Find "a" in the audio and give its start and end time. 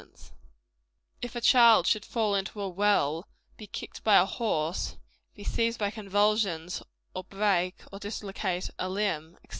1.35-1.39, 2.59-2.67, 4.17-4.25, 8.79-8.89